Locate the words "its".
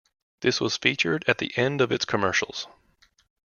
1.91-2.05